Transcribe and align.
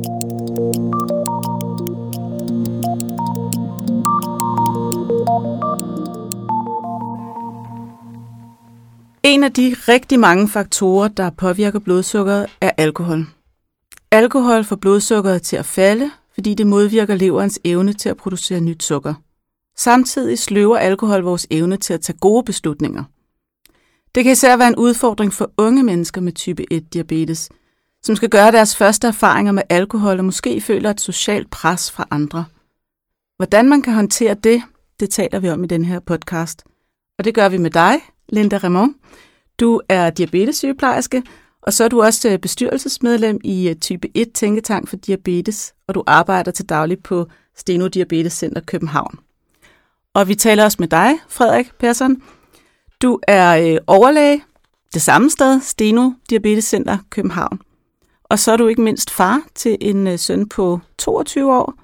En 0.00 0.06
af 9.44 9.52
de 9.52 9.76
rigtig 9.88 10.20
mange 10.20 10.48
faktorer, 10.48 11.08
der 11.08 11.30
påvirker 11.30 11.78
blodsukkeret, 11.78 12.46
er 12.60 12.70
alkohol. 12.76 13.26
Alkohol 14.10 14.64
får 14.64 14.76
blodsukkeret 14.76 15.42
til 15.42 15.56
at 15.56 15.64
falde, 15.64 16.10
fordi 16.34 16.54
det 16.54 16.66
modvirker 16.66 17.14
leverens 17.14 17.60
evne 17.64 17.92
til 17.92 18.08
at 18.08 18.16
producere 18.16 18.60
nyt 18.60 18.82
sukker. 18.82 19.14
Samtidig 19.76 20.38
sløver 20.38 20.78
alkohol 20.78 21.22
vores 21.22 21.46
evne 21.50 21.76
til 21.76 21.94
at 21.94 22.00
tage 22.00 22.18
gode 22.18 22.44
beslutninger. 22.44 23.04
Det 24.14 24.24
kan 24.24 24.32
især 24.32 24.56
være 24.56 24.68
en 24.68 24.76
udfordring 24.76 25.32
for 25.32 25.50
unge 25.58 25.82
mennesker 25.82 26.20
med 26.20 26.32
type 26.32 26.64
1-diabetes, 26.74 27.48
som 28.02 28.16
skal 28.16 28.28
gøre 28.28 28.52
deres 28.52 28.76
første 28.76 29.06
erfaringer 29.06 29.52
med 29.52 29.62
alkohol 29.68 30.18
og 30.18 30.24
måske 30.24 30.60
føler 30.60 30.90
et 30.90 31.00
socialt 31.00 31.50
pres 31.50 31.90
fra 31.90 32.08
andre. 32.10 32.44
Hvordan 33.36 33.68
man 33.68 33.82
kan 33.82 33.94
håndtere 33.94 34.34
det, 34.34 34.62
det 35.00 35.10
taler 35.10 35.38
vi 35.38 35.50
om 35.50 35.64
i 35.64 35.66
den 35.66 35.84
her 35.84 36.00
podcast. 36.00 36.64
Og 37.18 37.24
det 37.24 37.34
gør 37.34 37.48
vi 37.48 37.58
med 37.58 37.70
dig, 37.70 37.94
Linda 38.28 38.56
Raymond. 38.56 38.94
Du 39.60 39.80
er 39.88 40.10
diabetessygeplejerske, 40.10 41.22
og 41.62 41.72
så 41.72 41.84
er 41.84 41.88
du 41.88 42.02
også 42.02 42.28
øh, 42.28 42.38
bestyrelsesmedlem 42.38 43.40
i 43.44 43.68
øh, 43.68 43.76
type 43.76 44.08
1 44.14 44.32
Tænketank 44.32 44.88
for 44.88 44.96
Diabetes, 44.96 45.74
og 45.86 45.94
du 45.94 46.04
arbejder 46.06 46.50
til 46.50 46.68
daglig 46.68 47.02
på 47.02 47.26
Steno 47.56 47.88
Diabetes 47.88 48.32
Center 48.32 48.60
København. 48.60 49.18
Og 50.14 50.28
vi 50.28 50.34
taler 50.34 50.64
også 50.64 50.76
med 50.80 50.88
dig, 50.88 51.12
Frederik 51.28 51.70
Persson. 51.78 52.22
Du 53.02 53.20
er 53.28 53.72
øh, 53.72 53.78
overlæge 53.86 54.42
det 54.94 55.02
samme 55.02 55.30
sted, 55.30 55.60
Steno 55.60 56.10
Diabetes 56.30 56.64
Center 56.64 56.98
København. 57.10 57.60
Og 58.30 58.38
så 58.38 58.52
er 58.52 58.56
du 58.56 58.66
ikke 58.66 58.82
mindst 58.82 59.10
far 59.10 59.42
til 59.54 59.78
en 59.80 60.06
øh, 60.06 60.18
søn 60.18 60.48
på 60.48 60.80
22 60.98 61.54
år, 61.54 61.74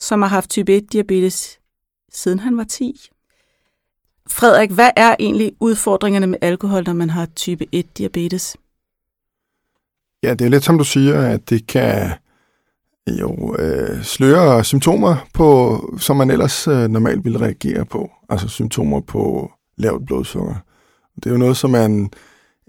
som 0.00 0.22
har 0.22 0.28
haft 0.28 0.50
type 0.50 0.76
1 0.76 0.92
diabetes 0.92 1.58
siden 2.12 2.38
han 2.38 2.56
var 2.56 2.64
10. 2.64 3.10
Frederik, 4.26 4.70
hvad 4.70 4.90
er 4.96 5.16
egentlig 5.18 5.52
udfordringerne 5.60 6.26
med 6.26 6.38
alkohol, 6.40 6.84
når 6.86 6.92
man 6.92 7.10
har 7.10 7.26
type 7.36 7.66
1 7.72 7.98
diabetes? 7.98 8.56
Ja, 10.22 10.34
det 10.34 10.44
er 10.44 10.48
lidt 10.48 10.64
som 10.64 10.78
du 10.78 10.84
siger, 10.84 11.20
at 11.20 11.50
det 11.50 11.66
kan 11.66 12.10
jo 13.20 13.56
øh, 13.58 14.02
sløre 14.02 14.64
symptomer 14.64 15.16
på, 15.34 15.78
som 15.98 16.16
man 16.16 16.30
ellers 16.30 16.68
øh, 16.68 16.88
normalt 16.88 17.24
ville 17.24 17.40
reagere 17.40 17.84
på. 17.84 18.10
Altså 18.28 18.48
symptomer 18.48 19.00
på 19.00 19.52
lavt 19.76 20.06
blodsukker. 20.06 20.54
Det 21.16 21.26
er 21.26 21.30
jo 21.30 21.38
noget, 21.38 21.56
som 21.56 21.70
man 21.70 22.10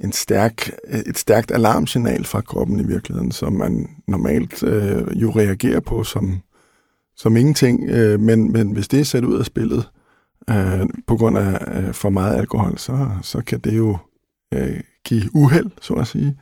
en, 0.03 0.11
stærk, 0.11 0.69
et 1.05 1.17
stærkt 1.17 1.51
alarmsignal 1.51 2.25
fra 2.25 2.41
kroppen 2.41 2.79
i 2.79 2.87
virkeligheden, 2.87 3.31
som 3.31 3.53
man 3.53 3.89
normalt 4.07 4.63
øh, 4.63 5.21
jo 5.21 5.31
reagerer 5.31 5.79
på 5.79 6.03
som, 6.03 6.41
som 7.15 7.37
ingenting. 7.37 7.89
Øh, 7.89 8.19
men, 8.19 8.51
men 8.51 8.71
hvis 8.71 8.87
det 8.87 8.99
er 8.99 9.03
sat 9.03 9.23
ud 9.23 9.39
af 9.39 9.45
spillet 9.45 9.89
øh, 10.49 10.85
på 11.07 11.17
grund 11.17 11.37
af 11.37 11.59
øh, 11.77 11.93
for 11.93 12.09
meget 12.09 12.37
alkohol, 12.37 12.77
så, 12.77 13.09
så 13.21 13.41
kan 13.41 13.59
det 13.59 13.77
jo 13.77 13.97
øh, 14.53 14.79
give 15.03 15.35
uheld, 15.35 15.71
så 15.81 15.93
at 15.93 16.07
sige. 16.07 16.37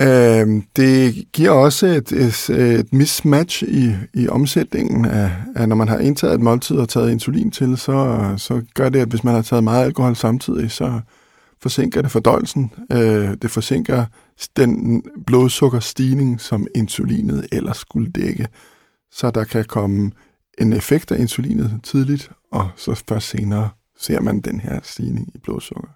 Øh, 0.00 0.62
det 0.76 1.24
giver 1.32 1.50
også 1.50 1.86
et, 1.86 2.12
et, 2.12 2.50
et 2.50 2.92
mismatch 2.92 3.62
i, 3.62 3.92
i 4.14 4.28
omsætningen 4.28 5.04
af, 5.04 5.32
af, 5.56 5.68
når 5.68 5.76
man 5.76 5.88
har 5.88 5.98
indtaget 5.98 6.34
et 6.34 6.40
måltid 6.40 6.76
og 6.76 6.88
taget 6.88 7.10
insulin 7.10 7.50
til, 7.50 7.76
så, 7.76 8.34
så 8.36 8.62
gør 8.74 8.88
det, 8.88 9.00
at 9.00 9.08
hvis 9.08 9.24
man 9.24 9.34
har 9.34 9.42
taget 9.42 9.64
meget 9.64 9.84
alkohol 9.84 10.16
samtidig, 10.16 10.70
så 10.70 11.00
forsinker 11.62 12.02
det 12.02 12.10
fordøjelsen. 12.10 12.72
Øh, 12.92 13.36
det 13.42 13.50
forsinker 13.50 14.04
den 14.56 15.02
blodsukkerstigning, 15.26 16.40
som 16.40 16.66
insulinet 16.74 17.46
ellers 17.52 17.76
skulle 17.76 18.10
dække. 18.10 18.48
Så 19.10 19.30
der 19.30 19.44
kan 19.44 19.64
komme 19.64 20.10
en 20.58 20.72
effekt 20.72 21.12
af 21.12 21.18
insulinet 21.18 21.80
tidligt, 21.82 22.30
og 22.52 22.68
så 22.76 23.02
først 23.08 23.28
senere 23.28 23.68
ser 23.98 24.20
man 24.20 24.40
den 24.40 24.60
her 24.60 24.80
stigning 24.82 25.28
i 25.34 25.38
blodsukker. 25.38 25.88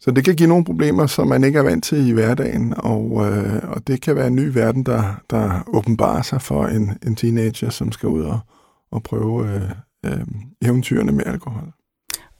Så 0.00 0.10
det 0.10 0.24
kan 0.24 0.36
give 0.36 0.48
nogle 0.48 0.64
problemer, 0.64 1.06
som 1.06 1.28
man 1.28 1.44
ikke 1.44 1.58
er 1.58 1.62
vant 1.62 1.84
til 1.84 2.08
i 2.08 2.12
hverdagen, 2.12 2.74
og, 2.76 3.26
øh, 3.26 3.62
og 3.62 3.86
det 3.86 4.00
kan 4.00 4.16
være 4.16 4.26
en 4.26 4.36
ny 4.36 4.48
verden, 4.52 4.82
der, 4.82 5.22
der 5.30 5.62
åbenbarer 5.66 6.22
sig 6.22 6.42
for 6.42 6.66
en, 6.66 6.98
en 7.06 7.16
teenager, 7.16 7.70
som 7.70 7.92
skal 7.92 8.08
ud 8.08 8.22
og, 8.22 8.40
og 8.90 9.02
prøve 9.02 9.54
øh, 9.54 9.70
øh, 10.06 10.26
eventyrene 10.62 11.12
med 11.12 11.26
alkohol. 11.26 11.72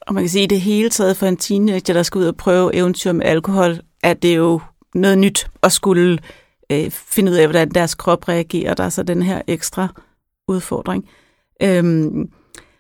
Og 0.06 0.14
man 0.14 0.22
kan 0.22 0.28
sige, 0.28 0.44
at 0.44 0.50
det 0.50 0.60
hele 0.60 0.90
taget 0.90 1.16
for 1.16 1.26
en 1.26 1.36
teenager, 1.36 1.94
der 1.94 2.02
skal 2.02 2.18
ud 2.18 2.24
og 2.24 2.36
prøve 2.36 2.74
eventyr 2.74 3.12
med 3.12 3.26
alkohol, 3.26 3.80
at 4.02 4.22
det 4.22 4.36
jo 4.36 4.60
noget 4.94 5.18
nyt 5.18 5.46
at 5.62 5.72
skulle 5.72 6.18
øh, 6.72 6.90
finde 6.90 7.32
ud 7.32 7.36
af, 7.36 7.46
hvordan 7.46 7.68
deres 7.68 7.94
krop 7.94 8.28
reagerer. 8.28 8.74
Der 8.74 8.84
er 8.84 8.88
så 8.88 9.02
den 9.02 9.22
her 9.22 9.42
ekstra 9.46 9.88
udfordring. 10.48 11.08
Øhm, 11.62 12.28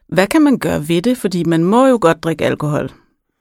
hvad 0.08 0.26
kan 0.26 0.42
man 0.42 0.58
gøre 0.58 0.88
ved 0.88 1.02
det? 1.02 1.18
Fordi 1.18 1.44
man 1.44 1.64
må 1.64 1.86
jo 1.86 1.98
godt 2.00 2.22
drikke 2.22 2.44
alkohol 2.44 2.90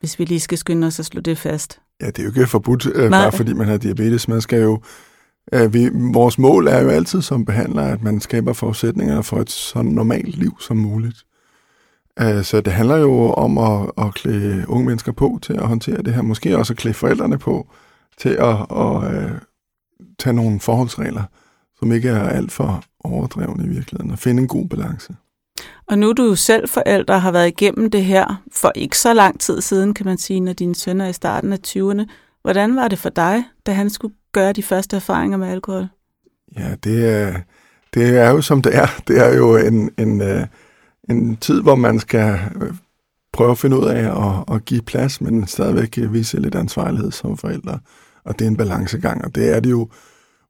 hvis 0.03 0.19
vi 0.19 0.25
lige 0.25 0.39
skal 0.39 0.57
skynde 0.57 0.87
os 0.87 0.99
at 0.99 1.05
slå 1.05 1.21
det 1.21 1.37
fast. 1.37 1.79
Ja, 2.01 2.07
det 2.07 2.19
er 2.19 2.23
jo 2.23 2.29
ikke 2.29 2.47
forbudt, 2.47 2.85
øh, 2.95 3.09
bare 3.09 3.31
fordi 3.31 3.53
man 3.53 3.67
har 3.67 3.77
diabetes. 3.77 4.27
Man 4.27 4.41
skal 4.41 4.61
jo, 4.61 4.81
øh, 5.53 5.73
vi, 5.73 5.89
vores 6.13 6.39
mål 6.39 6.67
er 6.67 6.81
jo 6.81 6.89
altid 6.89 7.21
som 7.21 7.45
behandler, 7.45 7.83
at 7.83 8.01
man 8.01 8.19
skaber 8.19 8.53
forudsætninger 8.53 9.21
for 9.21 9.37
et 9.39 9.49
så 9.49 9.81
normalt 9.81 10.37
liv 10.37 10.57
som 10.59 10.77
muligt. 10.77 11.23
Øh, 12.19 12.43
så 12.43 12.61
det 12.61 12.73
handler 12.73 12.97
jo 12.97 13.33
om 13.33 13.57
at, 13.57 13.91
at 13.97 14.13
klæde 14.13 14.65
unge 14.67 14.85
mennesker 14.85 15.11
på 15.11 15.39
til 15.41 15.53
at 15.53 15.67
håndtere 15.67 16.01
det 16.01 16.13
her. 16.13 16.21
Måske 16.21 16.57
også 16.57 16.73
at 16.73 16.77
klæde 16.77 16.93
forældrene 16.93 17.37
på 17.37 17.67
til 18.17 18.29
at, 18.29 18.57
at, 18.71 19.03
at 19.03 19.31
tage 20.19 20.33
nogle 20.33 20.59
forholdsregler, 20.59 21.23
som 21.79 21.91
ikke 21.91 22.09
er 22.09 22.29
alt 22.29 22.51
for 22.51 22.83
overdrevne 23.03 23.65
i 23.65 23.67
virkeligheden, 23.67 24.11
og 24.11 24.19
finde 24.19 24.41
en 24.41 24.47
god 24.47 24.69
balance. 24.69 25.15
Og 25.87 25.97
nu 25.97 26.13
du 26.13 26.35
selv 26.35 26.69
forældre 26.69 27.19
har 27.19 27.31
været 27.31 27.47
igennem 27.47 27.91
det 27.91 28.05
her 28.05 28.43
for 28.51 28.71
ikke 28.75 28.97
så 28.97 29.13
lang 29.13 29.39
tid 29.39 29.61
siden, 29.61 29.93
kan 29.93 30.05
man 30.05 30.17
sige, 30.17 30.39
når 30.39 30.53
dine 30.53 30.75
sønner 30.75 31.05
er 31.05 31.09
i 31.09 31.13
starten 31.13 31.53
af 31.53 31.59
20'erne. 31.67 32.05
Hvordan 32.41 32.75
var 32.75 32.87
det 32.87 32.99
for 32.99 33.09
dig, 33.09 33.43
da 33.65 33.71
han 33.71 33.89
skulle 33.89 34.15
gøre 34.31 34.53
de 34.53 34.63
første 34.63 34.95
erfaringer 34.95 35.37
med 35.37 35.47
alkohol? 35.47 35.87
Ja, 36.57 36.75
det 36.83 37.09
er, 37.09 37.39
det 37.93 38.17
er 38.17 38.29
jo 38.29 38.41
som 38.41 38.61
det 38.61 38.75
er. 38.75 38.87
Det 39.07 39.19
er 39.19 39.37
jo 39.37 39.57
en, 39.57 39.91
en, 39.97 40.21
øh, 40.21 40.45
en 41.09 41.37
tid, 41.37 41.61
hvor 41.61 41.75
man 41.75 41.99
skal 41.99 42.39
øh, 42.61 42.73
prøve 43.33 43.51
at 43.51 43.57
finde 43.57 43.79
ud 43.79 43.85
af 43.85 44.27
at, 44.27 44.55
at 44.55 44.65
give 44.65 44.81
plads, 44.81 45.21
men 45.21 45.47
stadigvæk 45.47 45.97
øh, 45.97 46.13
vise 46.13 46.39
lidt 46.39 46.55
ansvarlighed 46.55 47.11
som 47.11 47.37
forældre. 47.37 47.79
Og 48.25 48.39
det 48.39 48.45
er 48.45 48.49
en 48.49 48.57
balancegang, 48.57 49.25
og 49.25 49.35
det 49.35 49.55
er 49.55 49.59
det 49.59 49.71
jo 49.71 49.89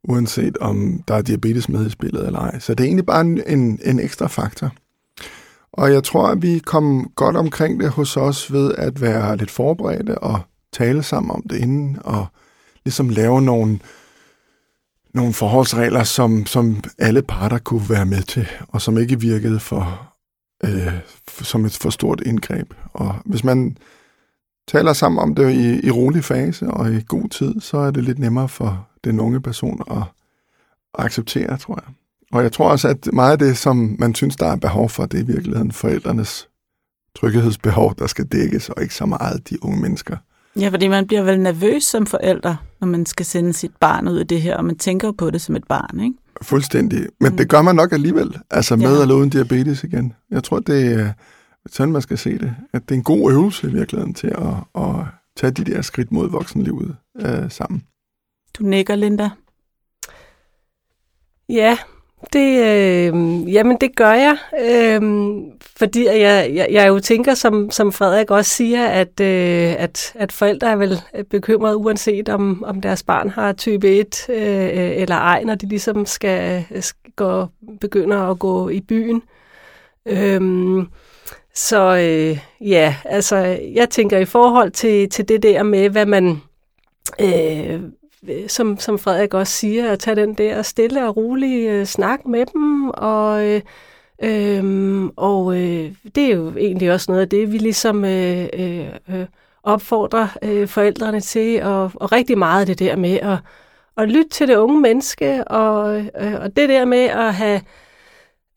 uanset 0.03 0.57
om 0.57 1.03
der 1.07 1.15
er 1.15 1.21
diabetes 1.21 1.69
med 1.69 1.85
i 1.85 1.89
spillet 1.89 2.25
eller 2.25 2.39
ej. 2.39 2.59
Så 2.59 2.73
det 2.73 2.83
er 2.83 2.87
egentlig 2.87 3.05
bare 3.05 3.21
en, 3.21 3.41
en, 3.47 3.79
en 3.83 3.99
ekstra 3.99 4.27
faktor. 4.27 4.71
Og 5.73 5.93
jeg 5.93 6.03
tror, 6.03 6.27
at 6.27 6.41
vi 6.41 6.59
kom 6.59 7.11
godt 7.15 7.35
omkring 7.35 7.79
det 7.79 7.89
hos 7.89 8.17
os 8.17 8.53
ved 8.53 8.75
at 8.77 9.01
være 9.01 9.37
lidt 9.37 9.51
forberedte 9.51 10.19
og 10.19 10.39
tale 10.73 11.03
sammen 11.03 11.31
om 11.31 11.43
det 11.49 11.57
inden, 11.57 11.97
og 12.01 12.25
ligesom 12.85 13.09
lave 13.09 13.41
nogle, 13.41 13.79
nogle 15.13 15.33
forholdsregler, 15.33 16.03
som, 16.03 16.45
som 16.45 16.83
alle 16.99 17.21
parter 17.21 17.57
kunne 17.57 17.89
være 17.89 18.05
med 18.05 18.21
til, 18.21 18.47
og 18.67 18.81
som 18.81 18.97
ikke 18.97 19.19
virkede 19.19 19.59
for, 19.59 20.12
øh, 20.63 20.93
som 21.25 21.65
et 21.65 21.77
for 21.77 21.89
stort 21.89 22.21
indgreb. 22.25 22.73
Og 22.93 23.15
hvis 23.25 23.43
man 23.43 23.77
taler 24.67 24.93
sammen 24.93 25.19
om 25.19 25.35
det 25.35 25.51
i, 25.51 25.87
i 25.87 25.91
rolig 25.91 26.23
fase 26.23 26.67
og 26.67 26.93
i 26.93 27.03
god 27.07 27.29
tid, 27.29 27.61
så 27.61 27.77
er 27.77 27.91
det 27.91 28.03
lidt 28.03 28.19
nemmere 28.19 28.49
for 28.49 28.87
den 29.03 29.19
unge 29.19 29.41
person 29.41 29.81
at, 29.91 29.97
at 30.99 31.05
acceptere, 31.05 31.57
tror 31.57 31.83
jeg. 31.87 31.93
Og 32.31 32.43
jeg 32.43 32.51
tror 32.51 32.69
også, 32.69 32.87
at 32.87 33.09
meget 33.13 33.31
af 33.31 33.39
det, 33.39 33.57
som 33.57 33.95
man 33.99 34.15
synes, 34.15 34.35
der 34.35 34.45
er 34.45 34.55
behov 34.55 34.89
for, 34.89 35.05
det 35.05 35.19
er 35.19 35.23
i 35.23 35.27
virkeligheden 35.27 35.71
forældrenes 35.71 36.49
tryghedsbehov, 37.15 37.95
der 37.99 38.07
skal 38.07 38.25
dækkes, 38.25 38.69
og 38.69 38.81
ikke 38.81 38.95
så 38.95 39.05
meget 39.05 39.49
de 39.49 39.63
unge 39.63 39.81
mennesker. 39.81 40.17
Ja, 40.59 40.69
fordi 40.69 40.87
man 40.87 41.07
bliver 41.07 41.23
vel 41.23 41.39
nervøs 41.39 41.83
som 41.83 42.05
forælder, 42.05 42.55
når 42.79 42.87
man 42.87 43.05
skal 43.05 43.25
sende 43.25 43.53
sit 43.53 43.71
barn 43.79 44.07
ud 44.07 44.19
i 44.19 44.23
det 44.23 44.41
her, 44.41 44.57
og 44.57 44.65
man 44.65 44.77
tænker 44.77 45.11
på 45.11 45.29
det 45.29 45.41
som 45.41 45.55
et 45.55 45.63
barn, 45.69 45.99
ikke? 45.99 46.15
Fuldstændig. 46.41 47.07
Men 47.19 47.31
mm. 47.31 47.37
det 47.37 47.49
gør 47.49 47.61
man 47.61 47.75
nok 47.75 47.91
alligevel, 47.91 48.39
altså 48.51 48.75
med 48.75 48.95
ja. 48.95 49.01
eller 49.01 49.15
uden 49.15 49.29
diabetes 49.29 49.83
igen. 49.83 50.13
Jeg 50.31 50.43
tror, 50.43 50.59
det 50.59 50.93
er 50.99 51.13
sådan, 51.69 51.91
man 51.91 52.01
skal 52.01 52.17
se 52.17 52.37
det. 52.37 52.55
At 52.73 52.81
det 52.81 52.91
er 52.91 52.97
en 52.97 53.03
god 53.03 53.31
øvelse 53.31 53.67
i 53.67 53.71
virkeligheden 53.71 54.13
til 54.13 54.27
at, 54.27 54.83
at 54.83 55.05
tage 55.35 55.51
de 55.51 55.63
der 55.63 55.81
skridt 55.81 56.11
mod 56.11 56.29
voksenlivet 56.29 56.95
øh, 57.19 57.51
sammen. 57.51 57.83
Du 58.59 58.63
nikker, 58.63 58.95
Linda. 58.95 59.29
Ja, 61.49 61.77
det, 62.33 62.59
øh, 62.59 63.53
jamen 63.53 63.77
det 63.81 63.95
gør 63.95 64.13
jeg, 64.13 64.37
øh, 64.61 65.01
fordi 65.77 66.05
jeg, 66.05 66.51
jeg, 66.53 66.67
jeg 66.71 66.87
jo 66.87 66.99
tænker, 66.99 67.33
som, 67.33 67.71
som 67.71 67.91
Frederik 67.91 68.31
også 68.31 68.51
siger, 68.51 68.87
at, 68.87 69.19
øh, 69.21 69.75
at, 69.77 70.13
at 70.15 70.31
forældre 70.31 70.71
er 70.71 70.75
vel 70.75 71.01
bekymrede, 71.29 71.77
uanset 71.77 72.29
om, 72.29 72.63
om 72.63 72.81
deres 72.81 73.03
barn 73.03 73.29
har 73.29 73.53
type 73.53 73.87
1 73.87 74.25
øh, 74.29 74.37
eller 75.01 75.15
ej, 75.15 75.43
når 75.43 75.55
de 75.55 75.67
ligesom 75.67 76.05
skal, 76.05 76.65
skal 76.79 77.11
gå, 77.15 77.45
begynder 77.81 78.17
at 78.17 78.39
gå 78.39 78.69
i 78.69 78.81
byen. 78.81 79.21
Øh, 80.05 80.41
så 81.55 81.95
øh, 81.95 82.39
ja, 82.69 82.95
altså 83.05 83.35
jeg 83.73 83.89
tænker 83.89 84.17
i 84.17 84.25
forhold 84.25 84.71
til, 84.71 85.09
til 85.09 85.29
det 85.29 85.43
der 85.43 85.63
med, 85.63 85.89
hvad 85.89 86.05
man... 86.05 86.41
Øh, 87.21 87.81
som, 88.47 88.77
som 88.79 88.99
Frederik 88.99 89.33
også 89.33 89.53
siger, 89.53 89.91
at 89.91 89.99
tage 89.99 90.15
den 90.15 90.33
der 90.33 90.61
stille 90.61 91.07
og 91.07 91.17
rolige 91.17 91.71
øh, 91.71 91.85
snak 91.85 92.25
med 92.25 92.45
dem, 92.45 92.89
og, 92.89 93.45
øh, 93.45 93.61
øh, 94.23 95.05
og 95.15 95.57
øh, 95.57 95.91
det 96.15 96.23
er 96.23 96.35
jo 96.35 96.57
egentlig 96.57 96.91
også 96.91 97.11
noget 97.11 97.21
af 97.21 97.29
det, 97.29 97.51
vi 97.51 97.57
ligesom 97.57 98.05
øh, 98.05 98.47
øh, 98.53 98.87
øh 99.09 99.25
opfordrer 99.63 100.27
øh, 100.41 100.67
forældrene 100.67 101.19
til, 101.19 101.63
og, 101.63 101.91
og 101.95 102.11
rigtig 102.11 102.37
meget 102.37 102.67
det 102.67 102.79
der 102.79 102.95
med 102.95 103.19
at, 103.19 103.37
at 103.97 104.09
lytte 104.09 104.29
til 104.29 104.47
det 104.47 104.55
unge 104.55 104.81
menneske, 104.81 105.43
og, 105.47 105.99
øh, 105.99 106.33
og 106.41 106.55
det 106.55 106.69
der 106.69 106.85
med 106.85 107.03
at 107.03 107.33
have, 107.33 107.61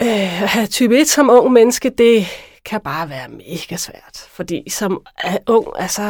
øh, 0.03 0.09
have 0.55 0.67
type 0.67 1.01
1 1.01 1.09
som 1.09 1.31
ung 1.31 1.53
menneske, 1.53 1.91
det 1.99 2.27
kan 2.67 2.81
bare 2.81 3.09
være 3.09 3.29
mega 3.29 3.77
svært. 3.77 4.27
Fordi 4.29 4.71
som 4.71 5.03
ung, 5.47 5.67
altså, 5.79 6.03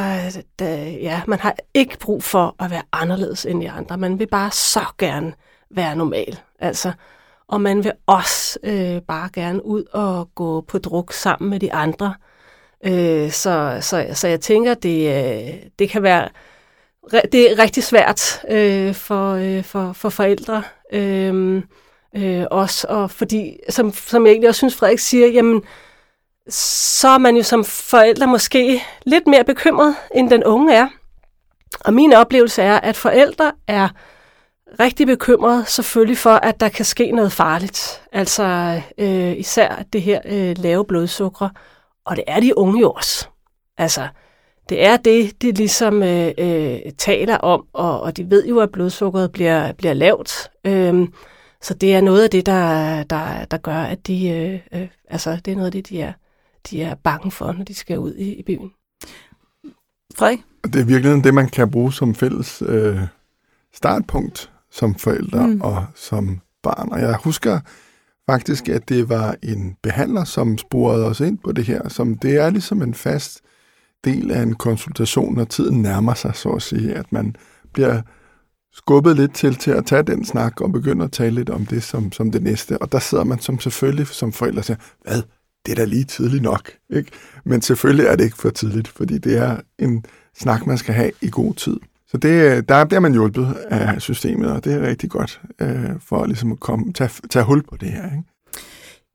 da, 0.58 0.90
ja, 0.90 1.22
man 1.26 1.38
har 1.38 1.56
ikke 1.74 1.98
brug 1.98 2.22
for 2.22 2.56
at 2.58 2.70
være 2.70 2.82
anderledes 2.92 3.46
end 3.46 3.62
de 3.62 3.70
andre. 3.70 3.98
Man 3.98 4.18
vil 4.18 4.26
bare 4.26 4.50
så 4.50 4.84
gerne 4.98 5.32
være 5.70 5.96
normal. 5.96 6.38
Altså, 6.58 6.92
og 7.48 7.60
man 7.60 7.84
vil 7.84 7.92
også 8.06 8.58
øh, 8.62 9.00
bare 9.02 9.28
gerne 9.32 9.66
ud 9.66 9.84
og 9.92 10.34
gå 10.34 10.60
på 10.60 10.78
druk 10.78 11.12
sammen 11.12 11.50
med 11.50 11.60
de 11.60 11.72
andre. 11.72 12.14
Øh, 12.84 13.30
så, 13.30 13.78
så, 13.80 14.06
så 14.12 14.28
jeg 14.28 14.40
tænker, 14.40 14.74
det, 14.74 15.08
øh, 15.08 15.54
det 15.78 15.90
kan 15.90 16.02
være 16.02 16.28
det 17.32 17.50
er 17.50 17.58
rigtig 17.58 17.84
svært 17.84 18.44
øh, 18.50 18.94
for, 18.94 19.32
øh, 19.32 19.64
for, 19.64 19.92
for 19.92 20.08
forældre. 20.08 20.62
Øh, 20.92 21.62
øh, 22.16 22.44
også, 22.50 22.86
og 22.90 23.10
fordi, 23.10 23.58
som, 23.68 23.92
som 23.92 24.26
jeg 24.26 24.32
egentlig 24.32 24.48
også 24.48 24.58
synes, 24.58 24.76
Frederik 24.76 24.98
siger, 24.98 25.26
jamen, 25.26 25.62
så 26.48 27.08
er 27.08 27.18
man 27.18 27.36
jo 27.36 27.42
som 27.42 27.64
forældre 27.64 28.26
måske 28.26 28.82
lidt 29.06 29.26
mere 29.26 29.44
bekymret, 29.44 29.96
end 30.14 30.30
den 30.30 30.44
unge 30.44 30.74
er. 30.74 30.88
Og 31.80 31.94
min 31.94 32.12
oplevelse 32.12 32.62
er, 32.62 32.80
at 32.80 32.96
forældre 32.96 33.52
er 33.66 33.88
rigtig 34.80 35.06
bekymrede 35.06 35.64
selvfølgelig 35.66 36.18
for, 36.18 36.30
at 36.30 36.60
der 36.60 36.68
kan 36.68 36.84
ske 36.84 37.10
noget 37.10 37.32
farligt. 37.32 38.02
Altså 38.12 38.80
øh, 38.98 39.36
især 39.36 39.82
det 39.92 40.02
her 40.02 40.20
øh, 40.24 40.54
lave 40.58 40.84
blodsukker. 40.84 41.48
Og 42.04 42.16
det 42.16 42.24
er 42.26 42.40
de 42.40 42.58
unge 42.58 42.80
jo 42.80 42.90
også. 42.90 43.28
Altså, 43.78 44.08
det 44.68 44.84
er 44.86 44.96
det, 44.96 45.42
de 45.42 45.52
ligesom 45.52 46.02
øh, 46.02 46.32
øh, 46.38 46.78
taler 46.98 47.38
om, 47.38 47.66
og, 47.72 48.00
og 48.00 48.16
de 48.16 48.30
ved 48.30 48.46
jo, 48.46 48.60
at 48.60 48.72
blodsukkeret 48.72 49.32
bliver, 49.32 49.72
bliver 49.72 49.94
lavt. 49.94 50.50
Øhm, 50.64 51.12
så 51.62 51.74
det 51.74 51.94
er 51.94 52.00
noget 52.00 52.24
af 52.24 52.30
det, 52.30 52.46
der, 52.46 53.02
der, 53.02 53.44
der 53.44 53.56
gør, 53.56 53.82
at 53.82 54.06
de, 54.06 54.28
øh, 54.28 54.80
øh, 54.80 54.88
altså, 55.10 55.38
det 55.44 55.50
er 55.50 55.54
noget 55.54 55.66
af 55.66 55.72
det, 55.72 55.88
de 55.88 56.00
er, 56.00 56.12
de 56.70 56.82
er 56.82 56.94
bange 56.94 57.30
for, 57.30 57.52
når 57.52 57.64
de 57.64 57.74
skal 57.74 57.98
ud 57.98 58.14
i, 58.14 58.34
i 58.34 58.42
byen. 58.42 58.70
Frederik? 60.14 60.40
Det 60.64 60.80
er 60.80 60.84
virkelig 60.84 61.24
det, 61.24 61.34
man 61.34 61.48
kan 61.48 61.70
bruge 61.70 61.92
som 61.92 62.14
fælles 62.14 62.62
øh, 62.66 63.00
startpunkt 63.74 64.52
som 64.70 64.94
forældre 64.94 65.46
mm. 65.46 65.60
og 65.60 65.86
som 65.94 66.40
barn. 66.62 66.92
Og 66.92 67.00
jeg 67.00 67.16
husker 67.24 67.60
faktisk, 68.30 68.68
at 68.68 68.88
det 68.88 69.08
var 69.08 69.36
en 69.42 69.76
behandler, 69.82 70.24
som 70.24 70.58
sporede 70.58 71.06
os 71.06 71.20
ind 71.20 71.38
på 71.38 71.52
det 71.52 71.64
her, 71.64 71.88
som 71.88 72.18
det 72.18 72.36
er 72.36 72.50
ligesom 72.50 72.82
en 72.82 72.94
fast 72.94 73.40
del 74.04 74.30
af 74.30 74.42
en 74.42 74.54
konsultation, 74.54 75.34
når 75.34 75.44
tiden 75.44 75.82
nærmer 75.82 76.14
sig, 76.14 76.34
så 76.34 76.48
at 76.48 76.62
sige, 76.62 76.94
at 76.94 77.12
man 77.12 77.36
bliver 77.72 78.02
skubbet 78.72 79.16
lidt 79.16 79.34
til, 79.34 79.54
til 79.54 79.70
at 79.70 79.86
tage 79.86 80.02
den 80.02 80.24
snak 80.24 80.60
og 80.60 80.72
begynde 80.72 81.04
at 81.04 81.12
tale 81.12 81.34
lidt 81.34 81.50
om 81.50 81.66
det 81.66 81.82
som, 81.82 82.12
som 82.12 82.30
det 82.30 82.42
næste. 82.42 82.78
Og 82.78 82.92
der 82.92 82.98
sidder 82.98 83.24
man 83.24 83.38
som 83.38 83.60
selvfølgelig 83.60 84.06
som 84.06 84.32
forældre 84.32 84.60
og 84.60 84.64
siger, 84.64 84.78
hvad, 85.02 85.22
det 85.66 85.72
er 85.72 85.76
da 85.76 85.84
lige 85.84 86.04
tidligt 86.04 86.42
nok. 86.42 86.70
Ikke? 86.90 87.10
Men 87.44 87.62
selvfølgelig 87.62 88.06
er 88.06 88.16
det 88.16 88.24
ikke 88.24 88.36
for 88.36 88.50
tidligt, 88.50 88.88
fordi 88.88 89.18
det 89.18 89.38
er 89.38 89.56
en 89.78 90.04
snak, 90.38 90.66
man 90.66 90.78
skal 90.78 90.94
have 90.94 91.10
i 91.20 91.28
god 91.30 91.54
tid. 91.54 91.76
Så 92.08 92.16
det, 92.16 92.28
øh, 92.28 92.62
der 92.68 92.84
bliver 92.84 93.00
man 93.00 93.12
hjulpet 93.12 93.56
af 93.70 94.02
systemet, 94.02 94.50
og 94.50 94.64
det 94.64 94.72
er 94.72 94.80
rigtig 94.80 95.10
godt 95.10 95.40
øh, 95.60 95.90
for 96.00 96.26
ligesom 96.26 96.52
at 96.52 96.60
komme, 96.60 96.92
tage, 96.92 97.10
tage 97.30 97.44
hul 97.44 97.62
på 97.62 97.76
det 97.76 97.88
her. 97.88 98.04
Ikke? 98.04 98.22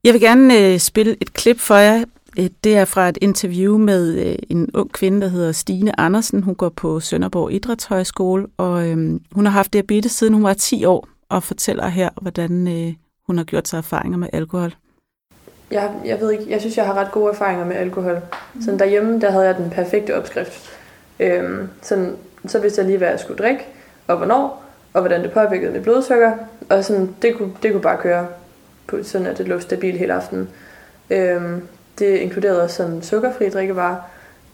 Jeg 0.04 0.14
vil 0.14 0.22
gerne 0.22 0.60
øh, 0.60 0.80
spille 0.80 1.18
et 1.22 1.34
klip 1.34 1.60
for 1.60 1.76
jer. 1.76 2.04
Øh, 2.40 2.50
det 2.64 2.76
er 2.76 2.86
fra 2.86 3.10
et 3.10 3.18
interview 3.22 3.78
med 3.78 4.28
øh, 4.28 4.36
en 4.50 4.70
ung 4.74 4.92
kvinde, 4.92 5.22
der 5.22 5.28
hedder 5.28 5.52
Stine 5.52 6.00
Andersen. 6.00 6.44
Hun 6.44 6.56
går 6.56 6.70
på 6.70 7.00
Sønderborg 7.00 7.54
Idrætshøjskole, 7.54 8.48
og 8.58 8.88
øh, 8.88 9.20
hun 9.32 9.46
har 9.46 9.52
haft 9.52 9.74
diabetes 9.74 10.12
siden 10.12 10.34
hun 10.34 10.44
var 10.44 10.54
10 10.54 10.86
år, 10.86 11.08
og 11.30 11.44
fortæller 11.44 11.88
her, 11.88 12.10
hvordan 12.22 12.68
øh, 12.68 12.94
hun 13.28 13.38
har 13.38 13.44
gjort 13.44 13.68
sig 13.68 13.78
erfaringer 13.78 14.18
med 14.18 14.30
alkohol. 14.34 14.76
Jeg, 15.72 15.92
jeg 16.06 16.22
ved 16.22 16.32
ikke, 16.32 16.46
jeg 16.50 16.60
synes, 16.60 16.78
jeg 16.78 16.86
har 16.86 16.94
ret 16.94 17.12
gode 17.12 17.30
erfaringer 17.30 17.66
med 17.66 17.76
alkohol. 17.76 18.22
Mm. 18.54 18.62
Sådan 18.62 18.80
derhjemme, 18.80 19.22
der 19.22 19.32
havde 19.32 19.46
jeg 19.46 19.58
den 19.58 19.70
perfekte 19.70 20.18
opskrift. 20.18 20.80
Øhm, 21.20 21.70
sådan, 21.82 22.16
så 22.48 22.60
vidste 22.60 22.80
jeg 22.80 22.86
lige, 22.86 22.98
hvad 22.98 23.10
jeg 23.10 23.20
skulle 23.20 23.44
drikke, 23.44 23.66
og 24.08 24.18
hvornår, 24.18 24.64
og 24.94 25.02
hvordan 25.02 25.24
det 25.24 25.32
påvirkede 25.32 25.72
mit 25.72 25.84
blodsukker. 25.84 26.32
Og 26.70 26.86
sådan, 26.86 27.16
det, 27.22 27.38
kunne, 27.38 27.52
det 27.64 27.72
kunne 27.72 27.82
bare 27.82 27.98
køre 27.98 28.28
på, 28.88 29.04
sådan 29.04 29.28
at 29.28 29.38
det 29.38 29.48
lå 29.48 29.60
stabilt 29.60 30.00
hele 30.00 30.14
aftenen. 30.14 30.50
Øhm, 31.10 31.68
det 32.00 32.18
inkluderede 32.18 32.64
også 32.64 32.76
sådan 32.76 33.02
sukkerfri 33.02 33.50
drikkevarer. 33.50 33.96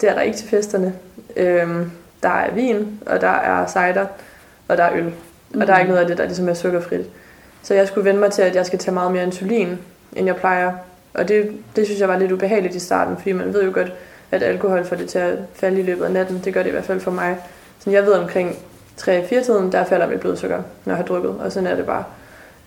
Det 0.01 0.09
er 0.09 0.13
der 0.13 0.21
ikke 0.21 0.37
til 0.37 0.49
festerne. 0.49 0.93
Øhm, 1.35 1.91
der 2.23 2.29
er 2.29 2.53
vin, 2.53 2.99
og 3.05 3.21
der 3.21 3.27
er 3.27 3.67
cider, 3.67 4.05
og 4.67 4.77
der 4.77 4.83
er 4.83 4.93
øl. 4.95 5.13
Mm. 5.53 5.61
Og 5.61 5.67
der 5.67 5.73
er 5.73 5.79
ikke 5.79 5.89
noget 5.89 6.01
af 6.01 6.07
det, 6.07 6.17
der 6.17 6.25
ligesom 6.25 6.49
er 6.49 6.53
sukkerfrit. 6.53 7.05
Så 7.63 7.73
jeg 7.73 7.87
skulle 7.87 8.05
vende 8.05 8.19
mig 8.19 8.31
til, 8.31 8.41
at 8.41 8.55
jeg 8.55 8.65
skal 8.65 8.79
tage 8.79 8.93
meget 8.93 9.11
mere 9.11 9.23
insulin, 9.23 9.77
end 10.15 10.25
jeg 10.25 10.35
plejer. 10.35 10.73
Og 11.17 11.27
det, 11.27 11.51
det 11.75 11.85
synes 11.85 11.99
jeg 11.99 12.07
var 12.07 12.17
lidt 12.17 12.31
ubehageligt 12.31 12.75
i 12.75 12.79
starten, 12.79 13.17
fordi 13.17 13.31
man 13.31 13.53
ved 13.53 13.63
jo 13.63 13.71
godt, 13.73 13.93
at 14.31 14.43
alkohol 14.43 14.85
får 14.85 14.95
det 14.95 15.09
til 15.09 15.19
at 15.19 15.37
falde 15.53 15.79
i 15.79 15.83
løbet 15.83 16.05
af 16.05 16.11
natten. 16.11 16.41
Det 16.45 16.53
gør 16.53 16.63
det 16.63 16.69
i 16.69 16.71
hvert 16.71 16.85
fald 16.85 16.99
for 16.99 17.11
mig. 17.11 17.37
Så 17.79 17.89
jeg 17.89 18.05
ved 18.05 18.13
omkring 18.13 18.55
3-4 19.01 19.45
tiden, 19.45 19.71
der 19.71 19.85
falder 19.85 20.07
mit 20.07 20.19
blodsukker, 20.19 20.61
når 20.85 20.93
jeg 20.93 20.97
har 20.97 21.03
drukket, 21.03 21.31
og 21.31 21.51
sådan 21.51 21.67
er 21.67 21.75
det 21.75 21.85
bare. 21.85 22.03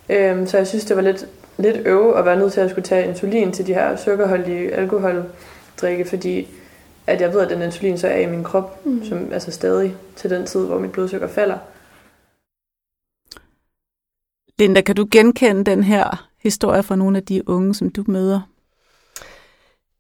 Øhm, 0.09 0.47
så 0.47 0.57
jeg 0.57 0.67
synes, 0.67 0.85
det 0.85 0.97
var 0.97 1.03
lidt, 1.03 1.27
lidt 1.59 1.77
øve 1.87 2.19
at 2.19 2.25
være 2.25 2.37
nødt 2.37 2.53
til 2.53 2.61
at 2.61 2.71
skulle 2.71 2.85
tage 2.85 3.09
insulin 3.09 3.53
til 3.53 3.67
de 3.67 3.75
her 3.75 3.97
sukkerholdige 3.97 4.75
alkoholdrikke, 4.75 6.05
fordi 6.09 6.49
at 7.07 7.21
jeg 7.21 7.33
ved, 7.33 7.41
at 7.41 7.51
den 7.51 7.63
insulin 7.63 7.99
så 7.99 8.09
er 8.09 8.19
i 8.19 8.27
min 8.27 8.45
krop, 8.45 8.87
mm. 8.87 9.05
som 9.05 9.33
altså 9.33 9.51
stadig 9.51 9.97
til 10.17 10.31
den 10.31 10.47
tid, 10.47 10.67
hvor 10.67 10.79
mit 10.79 10.93
blodsukker 10.93 11.29
falder. 11.29 11.59
Linda, 14.59 14.81
kan 14.81 14.97
du 14.97 15.07
genkende 15.11 15.65
den 15.65 15.85
her 15.85 16.30
historie 16.43 16.83
fra 16.83 16.97
nogle 16.97 17.17
af 17.17 17.25
de 17.25 17.49
unge, 17.49 17.75
som 17.75 17.91
du 17.91 18.05
møder? 18.07 18.41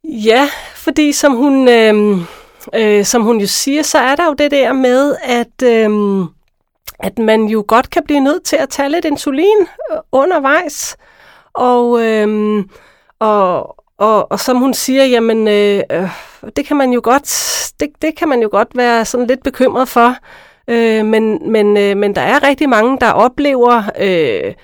Ja, 0.05 0.49
fordi 0.75 1.13
som 1.13 1.33
hun, 1.33 1.69
øh, 1.69 2.19
øh, 2.75 3.05
som 3.05 3.23
hun 3.23 3.41
jo 3.41 3.47
siger, 3.47 3.83
så 3.83 3.99
er 3.99 4.17
der 4.17 4.27
jo 4.27 4.35
det 4.35 4.51
der 4.51 4.73
med, 4.73 5.17
at, 5.23 5.63
øh, 5.63 5.91
at 6.99 7.19
man 7.19 7.45
jo 7.45 7.65
godt 7.69 7.91
kan 7.91 8.03
blive 8.05 8.21
nødt 8.21 8.43
til 8.43 8.57
at 8.57 8.69
tage 8.69 8.89
lidt 8.89 9.05
insulin 9.05 9.61
øh, 9.93 9.99
undervejs. 10.13 10.97
Og, 11.53 12.03
øh, 12.03 12.65
og, 13.19 13.77
og, 13.99 14.33
og 14.33 14.41
som 14.41 14.57
hun 14.57 14.75
siger, 14.75 15.05
jamen 15.05 15.49
øh, 15.49 15.83
øh, 15.93 16.11
det 16.57 16.67
kan 16.67 16.77
man 16.77 16.93
jo 16.93 17.01
godt, 17.05 17.29
det, 17.81 17.89
det 18.03 18.17
kan 18.17 18.29
man 18.29 18.43
jo 18.43 18.49
godt 18.53 18.69
være 18.75 19.05
sådan 19.05 19.27
lidt 19.27 19.43
bekymret 19.43 19.89
for. 19.89 20.15
Øh, 20.69 21.07
men, 21.07 21.53
men, 21.53 21.77
øh, 21.77 21.97
men 21.97 22.15
der 22.15 22.21
er 22.21 22.43
rigtig 22.43 22.69
mange, 22.69 22.99
der 23.01 23.13
oplever 23.13 23.83
øh, 24.01 24.55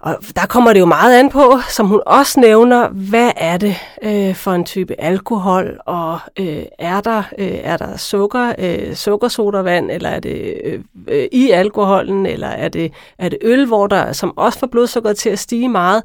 og 0.00 0.16
der 0.36 0.46
kommer 0.46 0.72
det 0.72 0.80
jo 0.80 0.86
meget 0.86 1.18
an 1.18 1.30
på, 1.30 1.58
som 1.68 1.86
hun 1.86 2.00
også 2.06 2.40
nævner, 2.40 2.88
hvad 2.88 3.30
er 3.36 3.56
det 3.56 3.76
øh, 4.02 4.34
for 4.34 4.52
en 4.52 4.64
type 4.64 5.00
alkohol, 5.00 5.78
og 5.86 6.18
øh, 6.40 6.62
er, 6.78 7.00
der, 7.00 7.22
øh, 7.38 7.58
er 7.62 7.76
der 7.76 7.96
sukker, 7.96 8.52
øh, 8.58 8.94
sukkersodavand, 8.94 9.90
eller 9.90 10.08
er 10.08 10.20
det 10.20 10.60
øh, 10.64 10.80
øh, 11.08 11.28
i 11.32 11.50
alkoholen, 11.50 12.26
eller 12.26 12.48
er 12.48 12.68
det, 12.68 12.92
er 13.18 13.28
det 13.28 13.38
øl, 13.42 13.66
hvor 13.66 13.86
der, 13.86 14.12
som 14.12 14.38
også 14.38 14.58
får 14.58 14.66
blodsukkeret 14.66 15.16
til 15.16 15.30
at 15.30 15.38
stige 15.38 15.68
meget. 15.68 16.02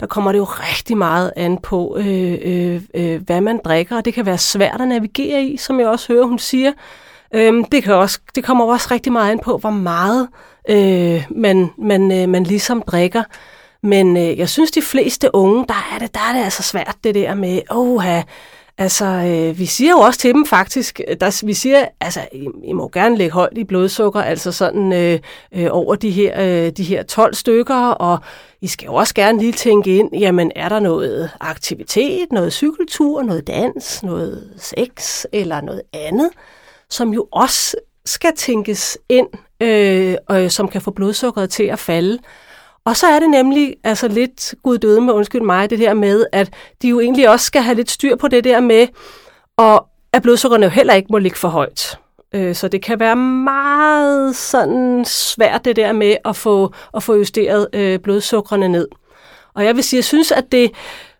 Der 0.00 0.06
kommer 0.06 0.32
det 0.32 0.38
jo 0.38 0.44
rigtig 0.44 0.96
meget 0.96 1.32
an 1.36 1.58
på, 1.58 1.96
øh, 2.00 2.38
øh, 2.42 2.82
øh, 2.94 3.22
hvad 3.22 3.40
man 3.40 3.60
drikker, 3.64 3.96
og 3.96 4.04
det 4.04 4.14
kan 4.14 4.26
være 4.26 4.38
svært 4.38 4.80
at 4.80 4.88
navigere 4.88 5.42
i, 5.42 5.56
som 5.56 5.80
jeg 5.80 5.88
også 5.88 6.12
hører, 6.12 6.24
hun 6.24 6.38
siger. 6.38 6.72
Øh, 7.34 7.64
det, 7.72 7.84
kan 7.84 7.94
også, 7.94 8.20
det 8.34 8.44
kommer 8.44 8.64
også 8.64 8.88
rigtig 8.90 9.12
meget 9.12 9.30
an 9.30 9.38
på, 9.38 9.58
hvor 9.58 9.70
meget 9.70 10.28
øh, 10.68 11.24
man, 11.30 11.70
man, 11.78 12.12
øh, 12.12 12.28
man 12.28 12.44
ligesom 12.44 12.82
drikker. 12.82 13.22
Men 13.82 14.16
øh, 14.16 14.38
jeg 14.38 14.48
synes, 14.48 14.70
de 14.70 14.82
fleste 14.82 15.34
unge, 15.34 15.64
der 15.68 15.88
er 15.94 15.98
det, 15.98 16.14
der 16.14 16.20
er 16.20 16.36
det 16.36 16.44
altså 16.44 16.62
svært, 16.62 16.96
det 17.04 17.14
der 17.14 17.34
med, 17.34 17.60
åh, 17.70 18.04
altså, 18.78 19.04
øh, 19.04 19.58
vi 19.58 19.66
siger 19.66 19.90
jo 19.90 19.98
også 19.98 20.20
til 20.20 20.34
dem 20.34 20.46
faktisk, 20.46 21.00
der, 21.20 21.42
vi 21.46 21.54
siger, 21.54 21.84
altså, 22.00 22.20
I, 22.32 22.48
I 22.64 22.72
må 22.72 22.88
gerne 22.88 23.16
lægge 23.16 23.32
højt 23.32 23.58
i 23.58 23.64
blodsukker, 23.64 24.22
altså 24.22 24.52
sådan 24.52 24.92
øh, 24.92 25.18
øh, 25.54 25.68
over 25.70 25.94
de 25.94 26.10
her, 26.10 26.40
øh, 26.40 26.70
de 26.70 26.82
her 26.82 27.02
12 27.02 27.34
stykker, 27.34 27.86
og 27.90 28.18
I 28.60 28.66
skal 28.66 28.86
jo 28.86 28.94
også 28.94 29.14
gerne 29.14 29.38
lige 29.38 29.52
tænke 29.52 29.96
ind, 29.96 30.16
jamen, 30.16 30.52
er 30.56 30.68
der 30.68 30.80
noget 30.80 31.30
aktivitet, 31.40 32.32
noget 32.32 32.52
cykeltur, 32.52 33.22
noget 33.22 33.46
dans, 33.46 34.02
noget 34.02 34.50
sex, 34.56 35.24
eller 35.32 35.60
noget 35.60 35.82
andet, 35.92 36.30
som 36.92 37.14
jo 37.14 37.28
også 37.32 37.76
skal 38.06 38.32
tænkes 38.36 38.98
ind, 39.08 39.26
øh, 39.60 40.16
og, 40.28 40.52
som 40.52 40.68
kan 40.68 40.80
få 40.80 40.90
blodsukkeret 40.90 41.50
til 41.50 41.64
at 41.64 41.78
falde. 41.78 42.18
Og 42.84 42.96
så 42.96 43.06
er 43.06 43.20
det 43.20 43.30
nemlig 43.30 43.76
altså 43.84 44.08
lidt 44.08 44.54
gud 44.62 44.78
døde 44.78 45.00
med, 45.00 45.12
undskyld 45.12 45.42
mig, 45.42 45.70
det 45.70 45.78
der 45.78 45.94
med, 45.94 46.26
at 46.32 46.52
de 46.82 46.88
jo 46.88 47.00
egentlig 47.00 47.28
også 47.28 47.46
skal 47.46 47.62
have 47.62 47.74
lidt 47.74 47.90
styr 47.90 48.16
på 48.16 48.28
det 48.28 48.44
der 48.44 48.60
med, 48.60 48.86
og 49.56 49.86
at 50.12 50.22
blodsukkerne 50.22 50.66
jo 50.66 50.70
heller 50.70 50.94
ikke 50.94 51.08
må 51.10 51.18
ligge 51.18 51.38
for 51.38 51.48
højt. 51.48 51.98
Øh, 52.34 52.54
så 52.54 52.68
det 52.68 52.82
kan 52.82 53.00
være 53.00 53.16
meget 53.16 54.36
sådan 54.36 55.04
svært 55.04 55.64
det 55.64 55.76
der 55.76 55.92
med 55.92 56.16
at 56.24 56.36
få, 56.36 56.72
at 56.94 57.02
få 57.02 57.14
justeret 57.14 57.68
øh, 57.72 57.98
blodsukkerne 57.98 58.68
ned. 58.68 58.88
Og 59.54 59.64
jeg 59.64 59.76
vil 59.76 59.84
sige, 59.84 59.98
jeg 59.98 60.04
synes, 60.04 60.32
at 60.32 60.44
det 60.52 60.70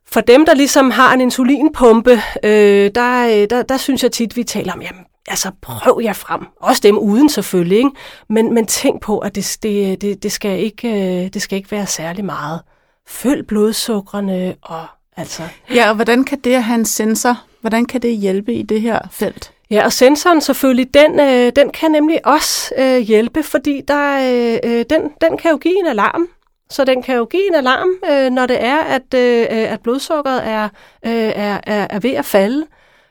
for 0.06 0.20
dem, 0.20 0.46
der 0.46 0.54
ligesom 0.54 0.90
har 0.90 1.14
en 1.14 1.20
insulinpumpe, 1.20 2.20
øh, 2.44 2.90
der, 2.94 3.26
øh, 3.26 3.50
der, 3.50 3.62
der 3.62 3.76
synes 3.76 4.02
jeg 4.02 4.12
tit, 4.12 4.36
vi 4.36 4.44
taler 4.44 4.72
om, 4.72 4.82
jamen, 4.82 5.04
altså 5.28 5.50
prøv 5.60 6.00
jer 6.02 6.12
frem. 6.12 6.46
Også 6.60 6.80
dem 6.84 6.98
uden 6.98 7.28
selvfølgelig, 7.28 7.78
ikke? 7.78 7.90
Men, 8.28 8.54
men 8.54 8.66
tænk 8.66 9.02
på, 9.02 9.18
at 9.18 9.34
det, 9.34 9.58
det, 9.62 10.00
det, 10.00 10.22
det, 10.22 10.32
skal 10.32 10.60
ikke, 10.60 10.88
øh, 10.88 11.32
det 11.32 11.42
skal 11.42 11.56
ikke 11.56 11.70
være 11.70 11.86
særlig 11.86 12.24
meget. 12.24 12.60
Følg 13.08 13.46
blodsukkerne 13.46 14.54
og 14.62 14.86
altså... 15.16 15.42
Ja, 15.74 15.88
og 15.88 15.94
hvordan 15.94 16.24
kan 16.24 16.38
det 16.38 16.54
at 16.54 16.64
have 16.64 16.78
en 16.78 16.84
sensor, 16.84 17.42
hvordan 17.60 17.84
kan 17.84 18.02
det 18.02 18.16
hjælpe 18.16 18.54
i 18.54 18.62
det 18.62 18.80
her 18.80 18.98
felt? 19.10 19.52
Ja, 19.70 19.84
og 19.84 19.92
sensoren 19.92 20.40
selvfølgelig, 20.40 20.94
den, 20.94 21.20
øh, 21.20 21.52
den 21.56 21.70
kan 21.70 21.90
nemlig 21.90 22.26
også 22.26 22.74
øh, 22.78 22.98
hjælpe, 22.98 23.42
fordi 23.42 23.80
der, 23.88 24.18
øh, 24.32 24.58
øh, 24.64 24.84
den, 24.90 25.10
den 25.20 25.38
kan 25.38 25.50
jo 25.50 25.56
give 25.56 25.78
en 25.78 25.86
alarm. 25.86 26.28
Så 26.70 26.84
den 26.84 27.02
kan 27.02 27.16
jo 27.16 27.24
give 27.24 27.48
en 27.48 27.54
alarm, 27.54 27.88
øh, 28.10 28.30
når 28.30 28.46
det 28.46 28.64
er, 28.64 28.78
at, 28.78 29.14
øh, 29.14 29.46
at 29.50 29.80
blodsukkeret 29.80 30.46
er, 30.46 30.64
øh, 31.06 31.12
er, 31.12 31.60
er, 31.66 31.86
er 31.90 32.00
ved 32.00 32.10
at 32.10 32.24
falde, 32.24 32.58
øh, 32.60 32.66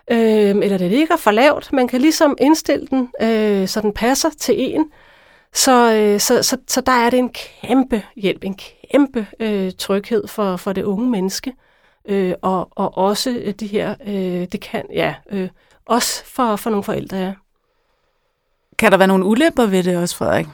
eller 0.08 0.78
det 0.78 0.92
ligger 0.92 1.18
for 1.18 1.32
lavt. 1.32 1.74
Man 1.74 1.88
kan 1.88 2.02
ligesom 2.02 2.36
indstille 2.42 2.88
den, 2.88 3.10
øh, 3.22 3.68
så 3.68 3.82
den 3.82 3.94
passer 3.94 4.30
til 4.40 4.56
en. 4.58 4.86
Så, 5.54 5.94
øh, 5.94 6.20
så, 6.20 6.44
så, 6.44 6.58
så 6.68 6.82
der 6.82 6.92
er 6.92 7.10
det 7.10 7.20
en 7.20 7.30
kæmpe 7.62 8.04
hjælp, 8.16 8.44
en 8.44 8.56
kæmpe 8.92 9.28
øh, 9.40 9.72
tryghed 9.78 10.28
for, 10.28 10.58
for 10.58 10.74
det 10.74 10.84
unge 10.84 11.10
menneske. 11.10 11.54
Øh, 12.10 12.34
og, 12.42 12.70
og 12.72 12.98
også 12.98 13.54
de 13.60 13.68
her, 13.68 13.96
øh, 14.08 14.48
det 14.52 14.62
kan, 14.62 14.86
ja, 14.94 15.16
øh, 15.32 15.50
også 15.86 16.26
for, 16.26 16.56
for 16.56 16.70
nogle 16.70 16.84
forældre, 16.84 17.18
ja. 17.18 17.34
Kan 18.80 18.92
der 18.92 18.98
være 18.98 19.08
nogle 19.08 19.26
ulemper 19.26 19.66
ved 19.66 19.84
det 19.84 19.98
også, 19.98 20.16
Frederik? 20.16 20.46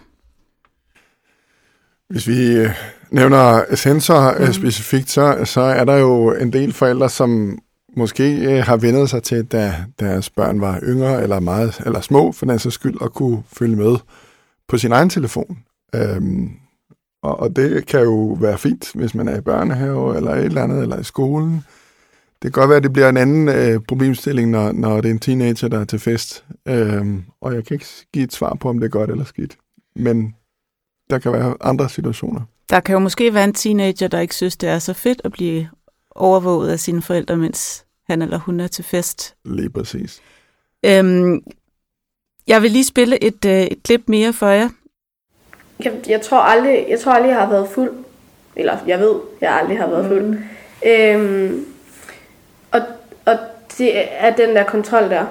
Hvis 2.09 2.27
vi 2.27 2.51
øh, 2.51 2.69
nævner 3.11 3.75
sensor 3.75 4.35
mm. 4.39 4.53
specifikt, 4.53 5.09
så, 5.09 5.41
så 5.45 5.61
er 5.61 5.85
der 5.85 5.95
jo 5.95 6.33
en 6.33 6.53
del 6.53 6.73
forældre, 6.73 7.09
som 7.09 7.59
måske 7.97 8.35
øh, 8.35 8.63
har 8.63 8.77
vendet 8.77 9.09
sig 9.09 9.23
til, 9.23 9.45
da 9.45 9.75
deres 9.99 10.29
børn 10.29 10.61
var 10.61 10.79
yngre 10.83 11.23
eller 11.23 11.39
meget 11.39 11.81
eller 11.85 12.01
små, 12.01 12.31
for 12.31 12.45
den 12.45 12.59
så 12.59 12.69
skyld, 12.69 12.97
at 13.01 13.13
kunne 13.13 13.43
følge 13.53 13.75
med 13.75 13.95
på 14.67 14.77
sin 14.77 14.91
egen 14.91 15.09
telefon. 15.09 15.57
Øhm, 15.95 16.49
og, 17.23 17.39
og 17.39 17.55
det 17.55 17.85
kan 17.85 18.01
jo 18.01 18.37
være 18.39 18.57
fint, 18.57 18.91
hvis 18.95 19.15
man 19.15 19.27
er 19.27 19.37
i 19.37 19.41
børnehave 19.41 20.17
eller 20.17 20.31
et 20.31 20.45
eller 20.45 20.63
andet, 20.63 20.81
eller 20.81 20.99
i 20.99 21.03
skolen. 21.03 21.63
Det 22.41 22.53
kan 22.53 22.61
godt 22.61 22.69
være, 22.69 22.77
at 22.77 22.83
det 22.83 22.93
bliver 22.93 23.09
en 23.09 23.17
anden 23.17 23.49
øh, 23.49 23.79
problemstilling, 23.87 24.51
når, 24.51 24.71
når 24.71 25.01
det 25.01 25.09
er 25.09 25.13
en 25.13 25.19
teenager, 25.19 25.67
der 25.67 25.79
er 25.79 25.85
til 25.85 25.99
fest. 25.99 26.45
Øhm, 26.67 27.23
og 27.41 27.53
jeg 27.53 27.65
kan 27.65 27.75
ikke 27.75 27.85
give 28.13 28.23
et 28.23 28.33
svar 28.33 28.53
på, 28.53 28.69
om 28.69 28.79
det 28.79 28.85
er 28.85 28.89
godt 28.89 29.09
eller 29.09 29.25
skidt. 29.25 29.57
Men 29.95 30.35
der 31.09 31.19
kan 31.19 31.31
være 31.31 31.55
andre 31.61 31.89
situationer. 31.89 32.41
Der 32.69 32.79
kan 32.79 32.93
jo 32.93 32.99
måske 32.99 33.33
være 33.33 33.43
en 33.43 33.53
teenager, 33.53 34.07
der 34.07 34.19
ikke 34.19 34.35
synes, 34.35 34.57
det 34.57 34.69
er 34.69 34.79
så 34.79 34.93
fedt 34.93 35.21
at 35.23 35.31
blive 35.31 35.69
overvåget 36.11 36.71
af 36.71 36.79
sine 36.79 37.01
forældre, 37.01 37.37
mens 37.37 37.85
han 38.09 38.21
eller 38.21 38.37
hun 38.37 38.59
er 38.59 38.67
til 38.67 38.83
fest. 38.83 39.35
Lige 39.45 39.69
præcis. 39.69 40.21
Øhm, 40.85 41.43
jeg 42.47 42.61
vil 42.61 42.71
lige 42.71 42.85
spille 42.85 43.23
et, 43.23 43.45
øh, 43.45 43.61
et 43.61 43.83
klip 43.83 44.01
mere 44.07 44.33
for 44.33 44.47
jer. 44.47 44.69
Jeg, 45.83 45.93
jeg, 46.07 46.21
tror 46.21 46.39
aldrig, 46.39 46.85
jeg 46.89 46.99
tror 46.99 47.11
aldrig, 47.11 47.29
jeg 47.29 47.39
har 47.39 47.49
været 47.49 47.69
fuld. 47.69 47.91
Eller 48.55 48.77
jeg 48.87 48.99
ved, 48.99 49.15
jeg 49.41 49.53
aldrig 49.53 49.77
har 49.77 49.87
været 49.87 50.07
fuld. 50.07 50.23
Mm. 50.23 50.43
Øhm, 50.85 51.65
og, 52.71 52.81
og 53.25 53.37
det 53.77 53.91
er 54.11 54.35
den 54.35 54.55
der 54.55 54.63
kontrol 54.63 55.09
der. 55.09 55.25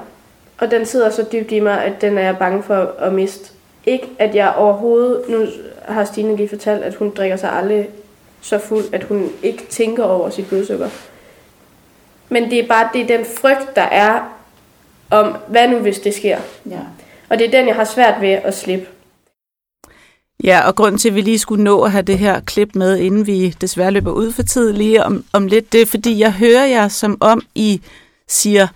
Og 0.59 0.71
den 0.71 0.87
sidder 0.87 1.11
så 1.11 1.26
dybt 1.33 1.52
i 1.52 1.61
mig, 1.61 1.85
at 1.85 2.00
den 2.00 2.18
er 2.18 2.23
jeg 2.23 2.38
bange 2.38 2.62
for 2.62 2.95
at 2.99 3.12
miste. 3.12 3.52
Ikke 3.87 4.09
at 4.18 4.35
jeg 4.35 4.54
overhovedet, 4.56 5.28
nu 5.28 5.47
har 5.85 6.04
Stine 6.04 6.37
lige 6.37 6.49
fortalt, 6.49 6.83
at 6.85 6.95
hun 6.95 7.11
drikker 7.11 7.37
sig 7.37 7.52
aldrig 7.52 7.88
så 8.40 8.59
fuld, 8.59 8.85
at 8.92 9.04
hun 9.04 9.30
ikke 9.42 9.66
tænker 9.71 10.04
over 10.04 10.30
sit 10.30 10.49
blodsukker. 10.49 10.88
Men 12.28 12.50
det 12.50 12.59
er 12.59 12.66
bare 12.68 12.88
det 12.92 13.02
er 13.02 13.16
den 13.16 13.26
frygt, 13.40 13.76
der 13.76 13.83
er 13.83 14.21
om, 15.11 15.37
hvad 15.49 15.68
nu 15.68 15.78
hvis 15.78 15.99
det 15.99 16.14
sker. 16.14 16.38
Ja. 16.71 16.80
Og 17.28 17.38
det 17.38 17.47
er 17.47 17.50
den, 17.50 17.68
jeg 17.68 17.75
har 17.75 17.85
svært 17.85 18.21
ved 18.21 18.28
at 18.28 18.56
slippe. 18.56 18.87
Ja, 20.45 20.66
og 20.66 20.76
grunden 20.76 20.99
til, 20.99 21.09
at 21.09 21.14
vi 21.14 21.21
lige 21.21 21.38
skulle 21.38 21.64
nå 21.64 21.83
at 21.83 21.90
have 21.90 22.02
det 22.02 22.18
her 22.18 22.40
klip 22.40 22.75
med, 22.75 22.97
inden 22.97 23.26
vi 23.26 23.49
desværre 23.61 23.90
løber 23.90 24.12
ud 24.12 24.33
for 24.33 24.42
tid 24.42 24.73
lige 24.73 25.04
om, 25.04 25.25
om 25.33 25.47
lidt, 25.47 25.73
det 25.73 25.83
er, 25.83 25.87
fordi 25.87 26.18
jeg 26.18 26.33
hører 26.33 26.66
jer 26.66 26.88
som 26.88 27.16
om 27.21 27.42
I 27.54 27.80
siger, 28.28 28.66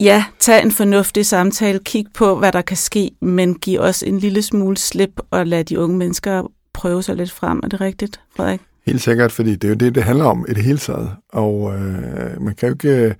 ja, 0.00 0.24
tag 0.38 0.62
en 0.62 0.72
fornuftig 0.72 1.26
samtale, 1.26 1.78
kig 1.84 2.06
på, 2.14 2.34
hvad 2.34 2.52
der 2.52 2.62
kan 2.62 2.76
ske, 2.76 3.10
men 3.20 3.54
giv 3.54 3.80
os 3.80 4.02
en 4.02 4.18
lille 4.18 4.42
smule 4.42 4.76
slip 4.76 5.20
og 5.30 5.46
lad 5.46 5.64
de 5.64 5.80
unge 5.80 5.96
mennesker 5.96 6.50
prøve 6.72 7.02
sig 7.02 7.16
lidt 7.16 7.30
frem. 7.30 7.60
Er 7.62 7.68
det 7.68 7.80
rigtigt, 7.80 8.20
Frederik? 8.36 8.60
Helt 8.88 9.02
sikkert, 9.02 9.32
fordi 9.32 9.52
det 9.56 9.64
er 9.64 9.68
jo 9.68 9.74
det, 9.74 9.94
det 9.94 10.02
handler 10.02 10.24
om 10.24 10.46
i 10.48 10.52
det 10.52 10.64
hele 10.64 10.78
taget. 10.78 11.10
Og 11.28 11.74
øh, 11.74 12.42
man 12.42 12.54
kan 12.54 12.68
jo 12.68 12.74
ikke... 12.74 12.88
Øh, 12.88 13.14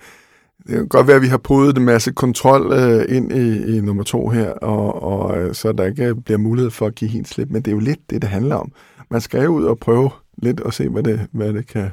det 0.59 0.77
kan 0.77 0.89
godt 0.89 1.07
være, 1.07 1.17
at 1.17 1.23
vi 1.23 1.27
har 1.27 1.39
prøvet 1.39 1.79
en 1.79 1.85
masse 1.85 2.13
kontrol 2.13 2.73
øh, 2.73 3.17
ind 3.17 3.33
i, 3.33 3.77
i 3.77 3.81
nummer 3.81 4.03
to 4.03 4.29
her, 4.29 4.51
og, 4.51 5.03
og 5.03 5.39
øh, 5.39 5.55
så 5.55 5.73
der 5.73 5.85
ikke 5.85 6.05
øh, 6.05 6.15
bliver 6.15 6.39
mulighed 6.39 6.71
for 6.71 6.87
at 6.87 6.95
give 6.95 7.11
helt 7.11 7.29
slip, 7.29 7.51
men 7.51 7.63
det 7.63 7.71
er 7.71 7.75
jo 7.75 7.81
lidt 7.81 8.11
det, 8.11 8.23
det 8.23 8.31
handler 8.31 8.57
om. 8.57 8.73
Man 9.11 9.21
skal 9.21 9.43
jo 9.43 9.49
ud 9.49 9.65
og 9.65 9.79
prøve 9.79 10.11
lidt 10.43 10.61
og 10.61 10.75
se, 10.75 10.89
hvad 10.89 11.03
det, 11.03 11.27
hvad 11.33 11.53
det 11.53 11.67
kan, 11.67 11.91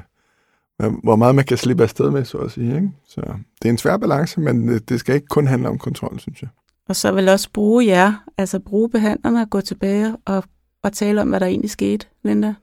hvor 1.02 1.16
meget 1.16 1.34
man 1.34 1.44
kan 1.44 1.56
slippe 1.56 1.82
afsted 1.82 2.10
med, 2.10 2.24
så 2.24 2.38
at 2.38 2.50
sige. 2.50 2.74
Ikke? 2.74 2.90
Så 3.08 3.20
det 3.62 3.68
er 3.68 3.72
en 3.72 3.78
svær 3.78 3.96
balance, 3.96 4.40
men 4.40 4.78
det 4.78 5.00
skal 5.00 5.14
ikke 5.14 5.26
kun 5.26 5.46
handle 5.46 5.68
om 5.68 5.78
kontrol, 5.78 6.18
synes 6.18 6.42
jeg. 6.42 6.48
Og 6.88 6.96
så 6.96 7.12
vil 7.12 7.28
også 7.28 7.48
bruge 7.52 7.86
jer, 7.86 8.24
altså 8.38 8.58
bruge 8.58 8.90
behandlerne 8.90 9.40
og 9.40 9.50
gå 9.50 9.60
tilbage 9.60 10.16
og, 10.24 10.44
og 10.82 10.92
tale 10.92 11.20
om, 11.20 11.28
hvad 11.28 11.40
der 11.40 11.46
egentlig 11.46 11.70
skete, 11.70 12.06
Linda. 12.24 12.54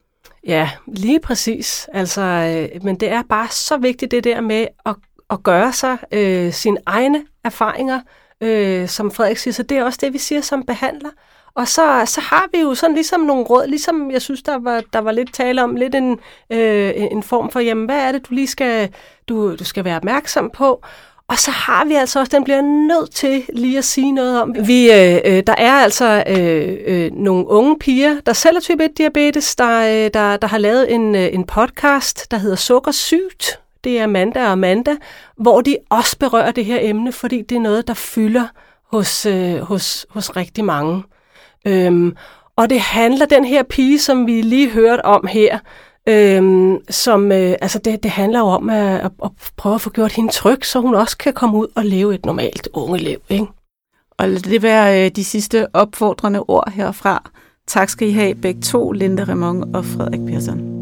Ja, 0.47 0.69
lige 0.87 1.19
præcis. 1.19 1.89
Altså, 1.93 2.21
øh, 2.21 2.83
men 2.83 2.95
det 2.95 3.09
er 3.09 3.23
bare 3.29 3.47
så 3.47 3.77
vigtigt 3.77 4.11
det 4.11 4.23
der 4.23 4.41
med 4.41 4.67
at, 4.85 4.95
at 5.29 5.43
gøre 5.43 5.73
sig 5.73 5.97
øh, 6.11 6.53
sine 6.53 6.77
egne 6.85 7.23
erfaringer, 7.43 7.99
øh, 8.41 8.87
som 8.87 9.11
Frederik 9.11 9.37
siger. 9.37 9.53
Så 9.53 9.63
det 9.63 9.77
er 9.77 9.83
også 9.83 9.99
det, 10.01 10.13
vi 10.13 10.17
siger 10.17 10.41
som 10.41 10.63
behandler. 10.63 11.09
Og 11.55 11.67
så, 11.67 12.03
så 12.05 12.21
har 12.21 12.45
vi 12.51 12.59
jo 12.59 12.75
sådan 12.75 12.93
ligesom 12.93 13.21
nogle 13.21 13.43
råd, 13.43 13.67
ligesom 13.67 14.11
jeg 14.11 14.21
synes, 14.21 14.43
der 14.43 14.59
var, 14.59 14.83
der 14.93 14.99
var 14.99 15.11
lidt 15.11 15.33
tale 15.33 15.63
om, 15.63 15.75
lidt 15.75 15.95
en, 15.95 16.19
øh, 16.49 16.93
en 16.95 17.23
form 17.23 17.51
for, 17.51 17.59
jamen 17.59 17.85
hvad 17.85 17.99
er 17.99 18.11
det, 18.11 18.29
du 18.29 18.33
lige 18.33 18.47
skal, 18.47 18.93
du, 19.29 19.55
du 19.55 19.63
skal 19.63 19.85
være 19.85 19.97
opmærksom 19.97 20.49
på. 20.53 20.83
Og 21.33 21.39
så 21.39 21.51
har 21.51 21.85
vi 21.85 21.93
altså 21.93 22.19
også, 22.19 22.31
den 22.35 22.43
bliver 22.43 22.61
nødt 22.61 23.11
til 23.11 23.43
lige 23.53 23.77
at 23.77 23.83
sige 23.83 24.11
noget 24.11 24.41
om. 24.41 24.55
Vi, 24.67 24.91
øh, 24.91 25.21
øh 25.25 25.43
der 25.47 25.55
er 25.57 25.71
altså 25.71 26.23
øh, 26.27 26.77
øh, 26.85 27.11
nogle 27.11 27.47
unge 27.47 27.79
piger, 27.79 28.19
der 28.25 28.33
selv 28.33 28.55
er 28.55 28.59
type 28.59 28.83
1-diabetes, 28.83 29.55
der, 29.57 29.79
øh, 29.79 30.11
der, 30.13 30.37
der 30.37 30.47
har 30.47 30.57
lavet 30.57 30.93
en, 30.93 31.15
øh, 31.15 31.29
en 31.33 31.43
podcast, 31.43 32.31
der 32.31 32.37
hedder 32.37 32.55
Sukkersygt. 32.55 33.59
Det 33.83 33.99
er 33.99 34.03
Amanda 34.03 34.45
og 34.45 34.51
Amanda, 34.51 34.95
hvor 35.37 35.61
de 35.61 35.77
også 35.89 36.17
berører 36.17 36.51
det 36.51 36.65
her 36.65 36.77
emne, 36.81 37.11
fordi 37.11 37.41
det 37.41 37.55
er 37.55 37.61
noget, 37.61 37.87
der 37.87 37.93
fylder 37.93 38.47
hos, 38.91 39.25
øh, 39.25 39.57
hos, 39.57 40.05
hos 40.09 40.35
rigtig 40.35 40.65
mange. 40.65 41.03
Øhm, 41.67 42.15
og 42.55 42.69
det 42.69 42.79
handler 42.79 43.25
den 43.25 43.45
her 43.45 43.63
pige, 43.63 43.99
som 43.99 44.27
vi 44.27 44.41
lige 44.41 44.69
hørte 44.69 45.05
om 45.05 45.27
her, 45.27 45.59
øhm, 46.09 46.77
som 46.89 47.31
øh, 47.31 47.55
altså 47.61 47.79
det, 47.79 48.03
det 48.03 48.11
handler 48.11 48.39
jo 48.39 48.45
om 48.45 48.69
at, 48.69 48.99
at, 48.99 49.11
at 49.23 49.31
prøve 49.57 49.75
at 49.75 49.81
få 49.81 49.89
gjort 49.89 50.11
hende 50.11 50.31
tryg, 50.31 50.65
så 50.65 50.79
hun 50.79 50.95
også 50.95 51.17
kan 51.17 51.33
komme 51.33 51.57
ud 51.57 51.67
og 51.75 51.85
leve 51.85 52.15
et 52.15 52.25
normalt 52.25 52.69
ungeliv. 52.73 53.17
Ikke? 53.29 53.45
Og 54.17 54.29
lad 54.29 54.39
det 54.39 54.63
være 54.63 55.05
øh, 55.05 55.11
de 55.15 55.23
sidste 55.23 55.75
opfordrende 55.75 56.39
ord 56.47 56.71
herfra. 56.71 57.31
Tak 57.67 57.89
skal 57.89 58.07
I 58.07 58.11
have 58.11 58.35
begge 58.35 58.61
to, 58.61 58.91
Linda 58.91 59.23
Remong 59.23 59.75
og 59.75 59.85
Frederik 59.85 60.33
Persson. 60.33 60.72